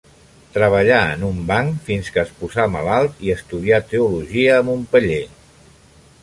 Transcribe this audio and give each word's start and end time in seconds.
Treballà 0.53 1.01
en 1.17 1.25
un 1.27 1.41
banc 1.51 1.75
fins 1.89 2.09
que 2.15 2.21
es 2.21 2.31
posà 2.39 2.65
malalt 2.77 3.21
i 3.27 3.31
estudià 3.35 3.81
teologia 3.93 4.57
a 4.57 4.65
Montpeller. 4.71 5.23